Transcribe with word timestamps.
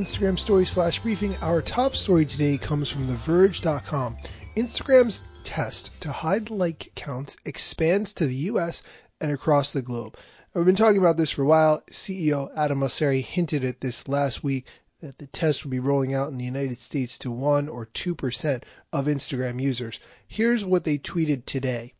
Instagram 0.00 0.38
Stories 0.38 0.70
Flash 0.70 0.98
Briefing. 1.00 1.36
Our 1.42 1.60
top 1.60 1.94
story 1.94 2.24
today 2.24 2.56
comes 2.56 2.88
from 2.88 3.06
TheVerge.com. 3.06 4.16
Instagram's 4.56 5.22
test 5.44 5.90
to 6.00 6.10
hide 6.10 6.48
like 6.48 6.90
counts 6.94 7.36
expands 7.44 8.14
to 8.14 8.24
the 8.24 8.34
US 8.34 8.82
and 9.20 9.30
across 9.30 9.74
the 9.74 9.82
globe. 9.82 10.16
We've 10.54 10.64
been 10.64 10.74
talking 10.74 11.00
about 11.00 11.18
this 11.18 11.28
for 11.28 11.42
a 11.42 11.46
while. 11.46 11.82
CEO 11.90 12.48
Adam 12.56 12.80
Mosseri 12.80 13.22
hinted 13.22 13.62
at 13.62 13.82
this 13.82 14.08
last 14.08 14.42
week 14.42 14.68
that 15.02 15.18
the 15.18 15.26
test 15.26 15.66
would 15.66 15.70
be 15.70 15.80
rolling 15.80 16.14
out 16.14 16.30
in 16.30 16.38
the 16.38 16.46
United 16.46 16.80
States 16.80 17.18
to 17.18 17.30
1 17.30 17.68
or 17.68 17.84
2% 17.84 18.62
of 18.94 19.04
Instagram 19.04 19.60
users. 19.60 20.00
Here's 20.26 20.64
what 20.64 20.84
they 20.84 20.96
tweeted 20.96 21.44
today. 21.44 21.92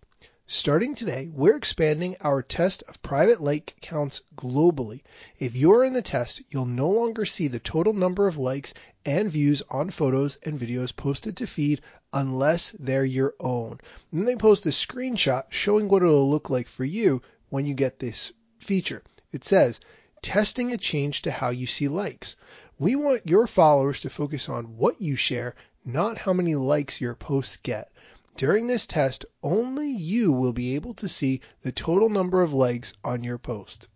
Starting 0.53 0.97
today, 0.97 1.31
we're 1.33 1.55
expanding 1.55 2.17
our 2.21 2.43
test 2.43 2.83
of 2.89 3.01
private 3.03 3.41
like 3.41 3.77
counts 3.81 4.21
globally. 4.35 5.01
If 5.39 5.55
you're 5.55 5.85
in 5.85 5.93
the 5.93 6.03
test, 6.03 6.43
you'll 6.49 6.67
no 6.67 6.89
longer 6.89 7.25
see 7.25 7.47
the 7.47 7.61
total 7.61 7.93
number 7.93 8.27
of 8.27 8.37
likes 8.37 8.75
and 9.07 9.31
views 9.31 9.63
on 9.71 9.91
photos 9.91 10.39
and 10.43 10.59
videos 10.59 10.95
posted 10.95 11.37
to 11.37 11.47
feed 11.47 11.83
unless 12.13 12.73
they're 12.73 13.05
your 13.05 13.35
own. 13.39 13.79
Then 14.13 14.25
they 14.25 14.35
post 14.35 14.67
a 14.67 14.71
screenshot 14.71 15.45
showing 15.51 15.87
what 15.87 16.03
it'll 16.03 16.29
look 16.29 16.51
like 16.51 16.67
for 16.67 16.85
you 16.85 17.23
when 17.51 17.65
you 17.65 17.75
get 17.75 18.01
this 18.01 18.33
feature. 18.59 19.05
It 19.31 19.45
says, 19.45 19.79
testing 20.21 20.73
a 20.73 20.77
change 20.77 21.23
to 21.23 21.31
how 21.31 21.51
you 21.51 21.69
see 21.69 21.87
likes. 21.87 22.35
We 22.77 22.97
want 22.97 23.29
your 23.29 23.47
followers 23.47 24.01
to 24.01 24.11
focus 24.11 24.49
on 24.49 24.77
what 24.77 25.01
you 25.01 25.15
share, 25.15 25.55
not 25.85 26.19
how 26.19 26.33
many 26.33 26.57
likes 26.57 27.01
your 27.01 27.15
posts 27.15 27.57
get. 27.59 27.93
During 28.37 28.67
this 28.67 28.87
test, 28.87 29.25
only 29.43 29.91
you 29.91 30.33
will 30.33 30.53
be 30.53 30.75
able 30.75 30.95
to 30.95 31.09
see 31.09 31.41
the 31.63 31.73
total 31.73 32.09
number 32.09 32.43
of 32.43 32.53
likes 32.53 32.93
on 33.05 33.25
your 33.25 33.39
post. 33.39 33.89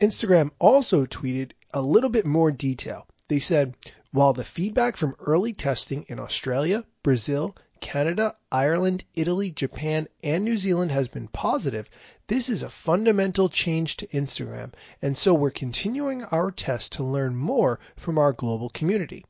Instagram 0.00 0.50
also 0.58 1.06
tweeted 1.06 1.52
a 1.74 1.82
little 1.82 2.10
bit 2.10 2.24
more 2.24 2.52
detail. 2.52 3.06
They 3.28 3.40
said, 3.40 3.74
while 4.10 4.32
the 4.32 4.44
feedback 4.44 4.96
from 4.96 5.16
early 5.18 5.52
testing 5.52 6.06
in 6.08 6.18
Australia, 6.18 6.84
Brazil, 7.02 7.54
Canada, 7.80 8.36
Ireland, 8.50 9.04
Italy, 9.14 9.50
Japan, 9.50 10.08
and 10.24 10.44
New 10.44 10.56
Zealand 10.56 10.90
has 10.90 11.08
been 11.08 11.28
positive, 11.28 11.88
this 12.26 12.48
is 12.48 12.62
a 12.62 12.70
fundamental 12.70 13.48
change 13.48 13.96
to 13.98 14.06
Instagram, 14.08 14.72
and 15.02 15.16
so 15.16 15.34
we're 15.34 15.50
continuing 15.50 16.24
our 16.24 16.50
test 16.50 16.92
to 16.92 17.04
learn 17.04 17.36
more 17.36 17.78
from 17.96 18.18
our 18.18 18.32
global 18.32 18.68
community. 18.70 19.24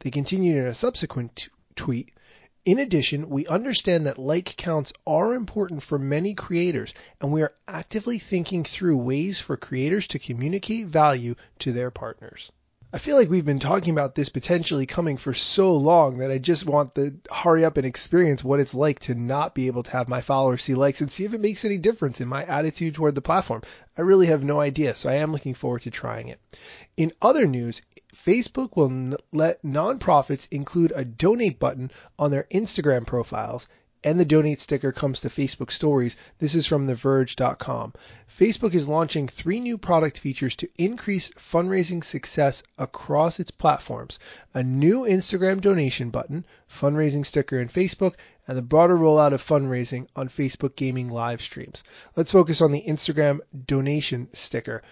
They 0.00 0.10
continued 0.10 0.56
in 0.56 0.66
a 0.66 0.74
subsequent 0.74 1.36
t- 1.36 1.48
tweet, 1.74 2.12
in 2.64 2.78
addition, 2.78 3.30
we 3.30 3.46
understand 3.46 4.06
that 4.06 4.18
like 4.18 4.56
counts 4.56 4.92
are 5.06 5.34
important 5.34 5.82
for 5.82 5.98
many 5.98 6.34
creators, 6.34 6.92
and 7.20 7.32
we 7.32 7.42
are 7.42 7.54
actively 7.66 8.18
thinking 8.18 8.64
through 8.64 8.98
ways 8.98 9.40
for 9.40 9.56
creators 9.56 10.06
to 10.08 10.18
communicate 10.18 10.86
value 10.86 11.34
to 11.58 11.72
their 11.72 11.90
partners. 11.90 12.52
I 12.92 12.98
feel 12.98 13.16
like 13.16 13.30
we've 13.30 13.44
been 13.44 13.60
talking 13.60 13.92
about 13.92 14.16
this 14.16 14.30
potentially 14.30 14.84
coming 14.84 15.16
for 15.16 15.32
so 15.32 15.76
long 15.76 16.18
that 16.18 16.32
I 16.32 16.38
just 16.38 16.66
want 16.66 16.96
to 16.96 17.20
hurry 17.30 17.64
up 17.64 17.76
and 17.76 17.86
experience 17.86 18.42
what 18.42 18.58
it's 18.58 18.74
like 18.74 18.98
to 19.00 19.14
not 19.14 19.54
be 19.54 19.68
able 19.68 19.84
to 19.84 19.92
have 19.92 20.08
my 20.08 20.22
followers 20.22 20.64
see 20.64 20.74
likes 20.74 21.00
and 21.00 21.08
see 21.08 21.24
if 21.24 21.32
it 21.32 21.40
makes 21.40 21.64
any 21.64 21.78
difference 21.78 22.20
in 22.20 22.26
my 22.26 22.44
attitude 22.44 22.96
toward 22.96 23.14
the 23.14 23.22
platform. 23.22 23.62
I 23.96 24.00
really 24.00 24.26
have 24.26 24.42
no 24.42 24.58
idea, 24.58 24.96
so 24.96 25.08
I 25.08 25.14
am 25.14 25.30
looking 25.30 25.54
forward 25.54 25.82
to 25.82 25.92
trying 25.92 26.28
it. 26.28 26.40
In 26.96 27.12
other 27.22 27.46
news, 27.46 27.80
Facebook 28.12 28.76
will 28.76 28.90
n- 28.90 29.16
let 29.32 29.62
nonprofits 29.62 30.48
include 30.50 30.92
a 30.92 31.04
donate 31.04 31.60
button 31.60 31.92
on 32.18 32.32
their 32.32 32.48
Instagram 32.52 33.06
profiles, 33.06 33.68
and 34.02 34.18
the 34.18 34.24
donate 34.24 34.60
sticker 34.60 34.92
comes 34.92 35.20
to 35.20 35.28
Facebook 35.28 35.70
stories. 35.70 36.16
This 36.38 36.54
is 36.54 36.66
from 36.66 36.86
TheVerge.com. 36.86 37.92
Facebook 38.38 38.74
is 38.74 38.88
launching 38.88 39.28
three 39.28 39.60
new 39.60 39.76
product 39.76 40.18
features 40.18 40.56
to 40.56 40.68
increase 40.78 41.30
fundraising 41.30 42.02
success 42.02 42.62
across 42.78 43.40
its 43.40 43.50
platforms 43.50 44.18
a 44.54 44.62
new 44.62 45.02
Instagram 45.02 45.60
donation 45.60 46.10
button, 46.10 46.46
fundraising 46.70 47.26
sticker 47.26 47.60
in 47.60 47.68
Facebook, 47.68 48.14
and 48.48 48.56
the 48.56 48.62
broader 48.62 48.96
rollout 48.96 49.32
of 49.32 49.42
fundraising 49.42 50.06
on 50.16 50.28
Facebook 50.28 50.74
gaming 50.76 51.08
live 51.08 51.42
streams. 51.42 51.84
Let's 52.16 52.32
focus 52.32 52.62
on 52.62 52.72
the 52.72 52.82
Instagram 52.82 53.40
donation 53.66 54.28
sticker. 54.32 54.82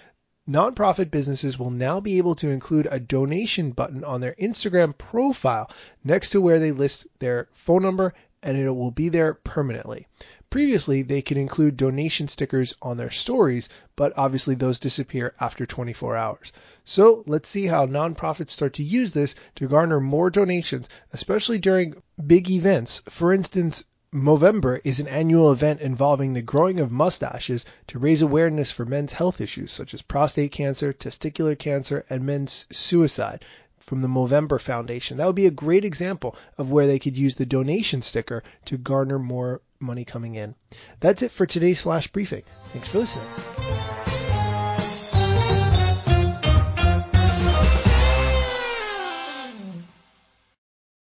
Nonprofit 0.48 1.10
businesses 1.10 1.58
will 1.58 1.70
now 1.70 2.00
be 2.00 2.16
able 2.16 2.34
to 2.36 2.48
include 2.48 2.88
a 2.90 2.98
donation 2.98 3.72
button 3.72 4.02
on 4.02 4.22
their 4.22 4.34
Instagram 4.34 4.96
profile 4.96 5.70
next 6.02 6.30
to 6.30 6.40
where 6.40 6.58
they 6.58 6.72
list 6.72 7.06
their 7.18 7.48
phone 7.52 7.82
number 7.82 8.14
and 8.42 8.56
it 8.56 8.70
will 8.70 8.90
be 8.90 9.08
there 9.08 9.34
permanently. 9.34 10.06
Previously, 10.50 11.02
they 11.02 11.20
could 11.20 11.36
include 11.36 11.76
donation 11.76 12.26
stickers 12.26 12.74
on 12.80 12.96
their 12.96 13.10
stories, 13.10 13.68
but 13.96 14.14
obviously 14.16 14.54
those 14.54 14.78
disappear 14.78 15.34
after 15.38 15.66
24 15.66 16.16
hours. 16.16 16.52
So 16.84 17.22
let's 17.26 17.50
see 17.50 17.66
how 17.66 17.86
nonprofits 17.86 18.50
start 18.50 18.74
to 18.74 18.82
use 18.82 19.12
this 19.12 19.34
to 19.56 19.68
garner 19.68 20.00
more 20.00 20.30
donations, 20.30 20.88
especially 21.12 21.58
during 21.58 22.02
big 22.26 22.50
events. 22.50 23.02
For 23.10 23.34
instance, 23.34 23.84
Movember 24.14 24.80
is 24.84 25.00
an 25.00 25.08
annual 25.08 25.52
event 25.52 25.82
involving 25.82 26.32
the 26.32 26.40
growing 26.40 26.80
of 26.80 26.90
mustaches 26.90 27.66
to 27.88 27.98
raise 27.98 28.22
awareness 28.22 28.70
for 28.70 28.86
men's 28.86 29.12
health 29.12 29.38
issues 29.38 29.70
such 29.70 29.92
as 29.92 30.00
prostate 30.00 30.50
cancer, 30.50 30.94
testicular 30.94 31.58
cancer, 31.58 32.06
and 32.08 32.24
men's 32.24 32.66
suicide 32.70 33.44
from 33.88 34.00
the 34.00 34.08
Movember 34.08 34.60
Foundation. 34.60 35.16
That 35.16 35.26
would 35.26 35.34
be 35.34 35.46
a 35.46 35.50
great 35.50 35.84
example 35.84 36.36
of 36.58 36.70
where 36.70 36.86
they 36.86 36.98
could 36.98 37.16
use 37.16 37.36
the 37.36 37.46
donation 37.46 38.02
sticker 38.02 38.42
to 38.66 38.76
garner 38.76 39.18
more 39.18 39.62
money 39.80 40.04
coming 40.04 40.34
in. 40.34 40.54
That's 41.00 41.22
it 41.22 41.32
for 41.32 41.46
today's 41.46 41.80
flash 41.80 42.06
briefing. 42.08 42.42
Thanks 42.72 42.88
for 42.88 42.98
listening. 42.98 43.67